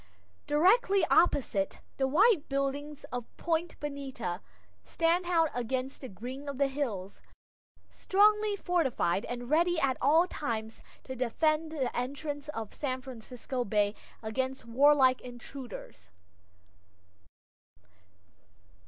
[0.47, 4.41] Directly opposite, the white buildings of Point Bonita
[4.83, 7.21] stand out against the green of the hills;
[7.91, 13.93] strongly fortified, and ready at all times to defend the entrance to San Francisco Bay
[14.23, 16.09] against warlike intruders.